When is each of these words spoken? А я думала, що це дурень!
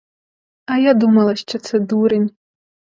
А 0.65 0.77
я 0.79 0.93
думала, 0.93 1.35
що 1.35 1.59
це 1.59 1.79
дурень! 1.79 2.29